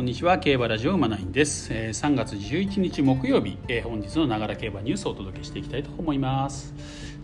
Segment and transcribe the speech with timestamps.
[0.00, 6.72] こんにちは競馬ラジオ馬ナインです、えー3月11日木曜日、えー本日のながら競馬ニュースをお届けしていきたいと思います。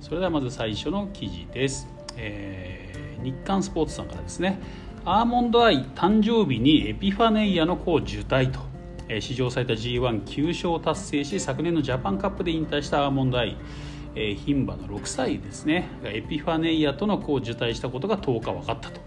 [0.03, 4.59] それではまず最初の記事です、えー日刊スポーツさんからですね。
[5.07, 8.61] アーモンドアイ誕生日にエピファネイアの子を受胎と、
[9.09, 13.57] えー史上最多 G19 勝を達成し昨年のジャパンカップで引退したアーモンドアイ。
[14.15, 15.89] えー牝馬の6歳ですね。
[16.05, 19.01] エピファネイアとの子を受胎したことが10日分かったと、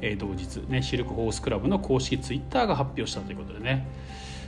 [0.00, 3.86] え同日ねシルクホースクラブの公式ツイッターが発表したということでね。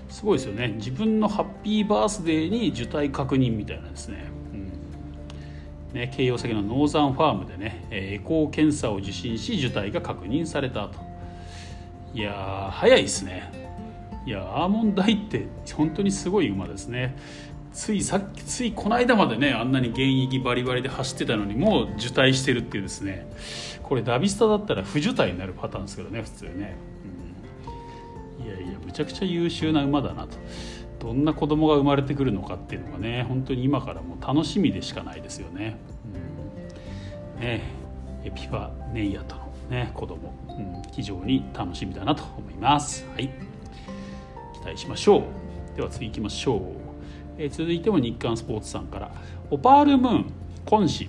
[0.09, 0.69] すごいですよね。
[0.77, 4.25] 自分のハッピーバースデーに受胎確認みたいなですね,、
[5.93, 10.99] うん、ね慶応先のノーザンファームでねエコー検査を受診し受胎が確認されたと。
[12.13, 13.53] いや早いですね。
[14.27, 17.17] いやアーモンドアイって本当にすごい馬ですね。
[17.73, 23.31] ついさっきついこの間までねあんなに現役バリバリで走ってたのにもう受胎してるっていうですね。
[23.83, 26.77] これダビスタだったら不受胎になるパターンですけどね普通ね、
[28.39, 30.37] うん、いやいやむちゃくちゃ優秀な馬だなと。
[31.01, 35.79] どんな子供が生まれてくるのかっていうのがね本当に今からもう楽しみでしかないですよね,、
[37.37, 37.63] うん、ね。
[38.23, 43.07] エピファネイアとのね子供、うん、非常に楽しみだなと思います。
[43.15, 43.31] はい。
[44.53, 45.23] 期待しましょう。
[45.77, 46.59] では次行きましょう、
[47.43, 49.11] え続いても日刊スポーツさんから。
[49.51, 50.33] オパールムーン
[50.67, 51.07] 今週、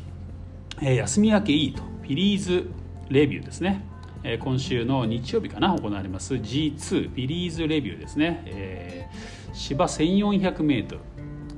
[0.81, 1.83] え休み明けいいと。
[1.83, 2.67] フィリーズ
[3.09, 3.83] レビューですね、
[4.23, 6.35] え今週の日曜日かな行われます。
[6.35, 10.99] G2 フィリーズレビューですね、えー芝 1400m、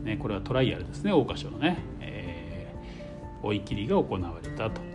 [0.04, 4.93] ね、これはトライアルですね桜花賞のね、えー追い切りが行われたと。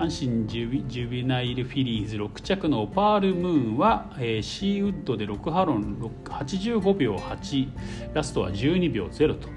[0.00, 7.68] 阪神ジュビナイルフィリーズ6着のパールムーンは、えーシーウッドで6ハロン85秒8
[8.14, 9.50] ラストは12秒0と、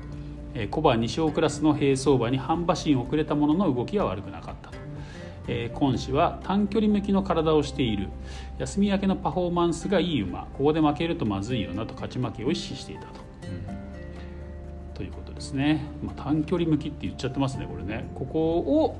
[0.53, 4.77] えーコバ2勝クラスの並走馬に半馬身遅れたものの動きは悪くなかったと、
[5.47, 8.09] えー今週は短距離向きの体をしている。
[8.57, 10.47] 休み明けのパフォーマンスがいい馬。
[10.57, 11.93] ここで負けるとまずいよなと。
[11.93, 13.21] 勝ち負けを意識していたと。
[14.93, 18.11] ということですね、まあ、短距離向きって言っちゃってますねこれね。
[18.13, 18.97] ここを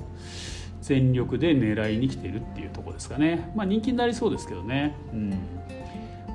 [0.84, 5.34] 全力で狙いに来てるっていうところですかね、まあ、人気になりそうですけどね、うん、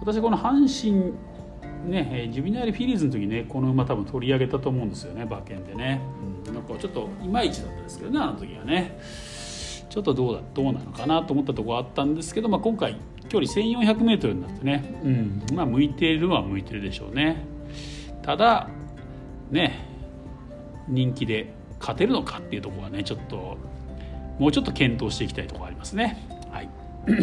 [0.00, 1.12] 私この阪神
[1.84, 6.00] ね、えージュビナイルフィリーズの時ねこの馬多分取り上げたと思うんですよね馬券でね、
[6.46, 8.98] うん、なんかちょっといまいちだったですけどねあの時はね。
[9.88, 12.96] ちょっとどうだどうなのかなと思ったところあったんですけど、まあ、今回
[13.28, 15.42] 距離 1400m になってね、うん。
[15.54, 17.42] まあ、向いているのは向いてるでしょうね。
[18.22, 18.68] ただ
[19.50, 19.86] ね
[20.88, 23.56] 人気で勝てるのかっていうところはねちょっと
[24.38, 26.16] もうちょっと検討していきたいところありますね。
[26.50, 26.68] はい。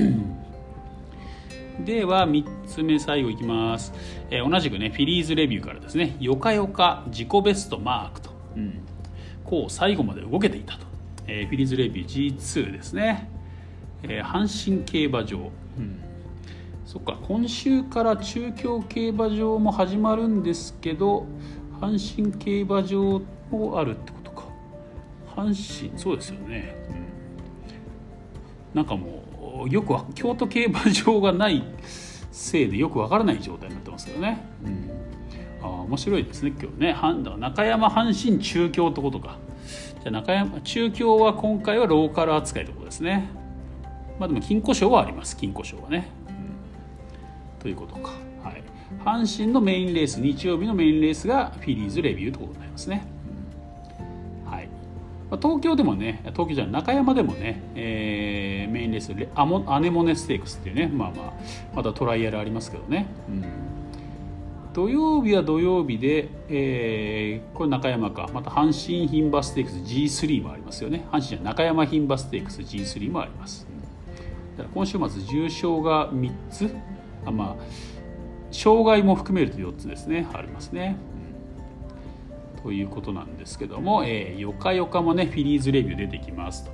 [1.84, 3.94] では3つ目最後いきます、
[4.30, 6.16] えー同じくねフィリーズレビューからですね。
[6.20, 8.80] よかよか自己ベストマークと、うん、
[9.44, 10.86] こう最後まで動けていたと、
[11.28, 13.30] えーフィリーズレビュー G2 ですね、
[14.04, 15.42] えー阪神競馬場、う
[15.82, 16.00] ん、
[16.86, 21.26] そっか今週から中京競馬場も始まるんですけど
[21.82, 23.22] 阪神競馬場
[23.52, 24.46] もあるってことか。
[25.36, 27.05] 阪神そうですよね、うん、
[28.76, 31.64] なんかもうよくわ京都競馬場がない
[32.32, 34.92] せいでよくわからない状態になってますけどね、うん、
[35.64, 36.96] あー面白いですね今日ね。
[37.40, 39.38] 中山阪神中京ってことか。
[40.04, 43.30] じゃあ中山中京は今回はローカル扱いってことですね。
[44.20, 47.60] まあでも金庫賞はあります金庫賞はね、うん。
[47.60, 48.12] ということか、
[48.44, 48.64] はい、
[49.04, 53.08] 阪神のメインレース日曜日のメインレースがフィリーズレビューということになりますね、
[55.46, 61.34] 東京でもね東京じゃ中山でもね、えーメインレースアモアネモネステークスっていうねまあまあ
[61.76, 63.44] まだトライアルありますけどね、うん。
[64.74, 68.28] 土曜日は土曜日で、えーこれ中山か。
[68.34, 71.06] また阪神牝馬ステークス G3 もありますよね。
[71.12, 73.68] 阪神じゃ中山牝馬ステークス G3 もあります。
[74.58, 76.76] だから今週末重賞が3つ。
[77.24, 77.64] あまあ
[78.52, 80.28] 障害も含めると4つですね。
[80.34, 80.98] ありますね、
[82.66, 86.72] ということなんですけども、えーよかよかもねフィリーズレビュー出てきますと、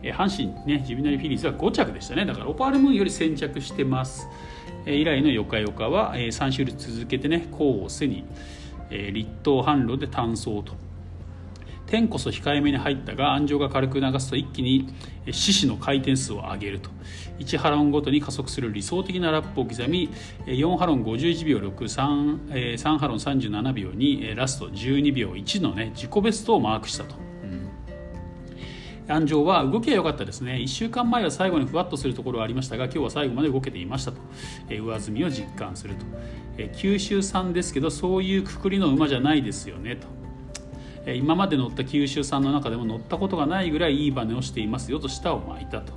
[0.00, 2.24] えー阪神ねジュビナリフィリーズは5着でしたね。
[2.24, 4.28] だからオパールムーンより先着してます、
[4.84, 8.24] えー以来のよかよかは、えー3種類続けてね功を背に、
[8.90, 10.85] えー立東販路で単走と。
[11.86, 14.92] 天こそ控えめに入ったが安城が軽く流すと一気に
[15.30, 16.90] 獅子の回転数を上げると。
[17.38, 20.10] 1ハロンごとに加速する理想的なラップを刻み
[20.46, 27.26] 4ハロン51秒63、えー3ハロン37秒2ラスト12秒1のね自己ベストをマークしたと。
[29.08, 30.54] 安城は動きは良かったですね。
[30.54, 34.18] 1週間前は最後にふわっとするところはありましたが今日は最後まで動けていましたと、
[34.68, 36.04] えー上積みを実感すると、
[36.58, 40.08] えー九州産ですけどそういうくくりの馬じゃないですよねと。
[41.14, 45.92] 今まで乗った九州産の中でも乗ったことがないぐらいいいバネをしていますよと舌を巻いたと、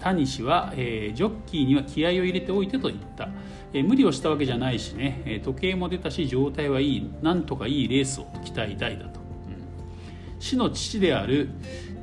[0.00, 3.28] 谷氏は、えー、ジョッキーには気合を入れておいてと言った、
[3.72, 7.10] えー、無理をしたわけじゃないしね、え時計も出たし状態はいい。
[7.20, 11.50] なんとかいいレースを期待大だと、うん、市の父である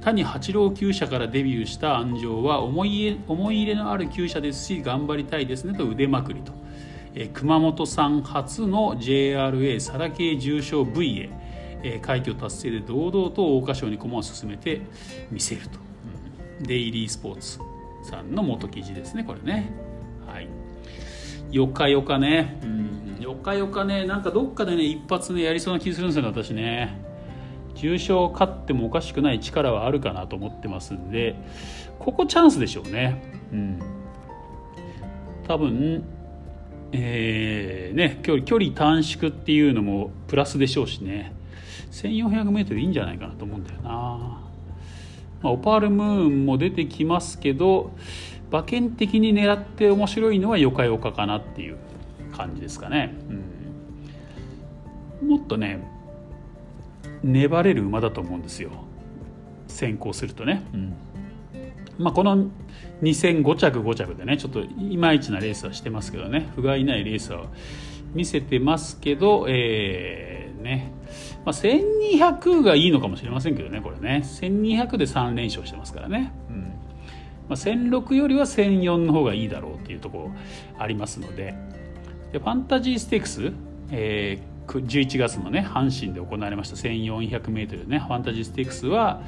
[0.01, 6.51] 谷八郎厩舎からデビューした安城は思い思い入れのある厩舎ですし頑張りたいですねと腕まくりと、
[7.15, 11.29] え熊本産初の JRA サラ系重賞 V へ、
[12.01, 14.81] 快挙達成で堂々と桜花賞に駒を進めて
[15.31, 15.79] みせると、
[16.59, 17.59] うん、デイリースポーツ
[18.03, 19.71] さんの元記事ですねこれね。
[20.25, 20.47] はい。
[21.51, 24.05] よかよかね、うん、よかよかね。
[24.05, 27.01] なんかどっかでね一発ねやりそうな気するんですよね私ね。
[27.75, 31.35] 重賞勝ってもおかしくない力はあるかなと思ってますんで
[31.99, 33.21] ここチャンスでしょうね。
[33.51, 33.79] うん、
[35.47, 36.03] 多分
[36.95, 41.33] えー、ね、距離距離短縮っていうのもプラスでしょうしね。
[41.93, 44.41] 1400m いいんじゃないかなと思うんだよな、ま
[45.43, 47.91] あ、オパールムーンも出てきますけど
[48.49, 51.77] 馬券的に狙って面白いのはよかよかかなっていう
[52.35, 53.15] 感じですかね、
[55.21, 55.87] うん、もっとね
[57.23, 58.71] 粘れる馬だと思うんですよ。
[59.67, 60.93] 先行するとね、うん。
[61.97, 62.47] まあ、この
[63.01, 66.51] 2戦5着5着でねちょっといまいちなレースはしてますけどね。
[66.55, 67.45] 不甲斐ないレースは
[68.13, 70.91] 見せてますけど、えー、ね、
[71.45, 74.23] まあ、1200がいいのかもしれませんけどねこれね。
[74.23, 76.61] 1200で3連勝してますからね、うん。
[76.61, 76.69] ま
[77.49, 80.31] あ、1006よりは1004の方がいいだろうっていうところ
[80.79, 81.55] ありますので。
[82.31, 83.53] でファンタジーステークス、
[83.91, 89.21] えー11月のね阪神で行われました 1400m ねファンタジーステークスは、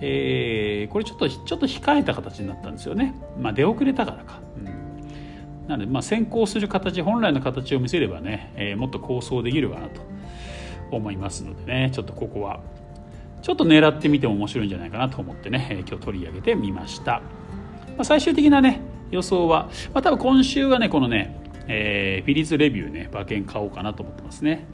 [0.00, 4.66] えー、これちょっとちょっと控えた形になったんですよね、まあ、出遅れたからか、うん、
[5.72, 10.02] なのでまあ先行する形本来の形を見せればね、えー、もっと構想できるかなと
[10.90, 12.60] 思いますのでねちょっとここは
[13.40, 17.22] ちょっと狙ってみても面白いんじゃないかなと思ってね、えー、今日取り上げてみました、
[17.96, 21.38] まあ、最終的なね予想は、まあ、多分今週はねこのね
[21.68, 24.66] えー、フィリーズレビューね、馬券買おうかなと思ってますね。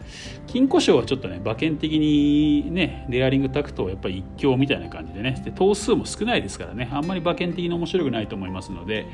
[0.47, 9.07] 金庫賞はちょっとね、馬券的にね、レアリングタクトはやっぱり一強みたいな感じでね、で頭数も少ないですからね、あんまり馬券的に面白くないと思いますので、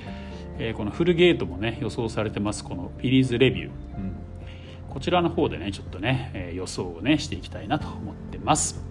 [0.59, 3.69] えー、このフルゲートもね、予想されてます、このフィリーズレビュー。
[3.69, 4.17] うん、
[4.89, 8.83] こちらの方でね、ちょっとね、えー、予想をね、していきたいなと思ってます。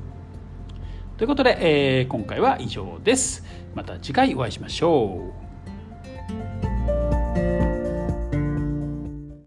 [1.18, 3.44] ということで、えー、今回は以上です。
[3.75, 5.43] また次回お会いしましょう。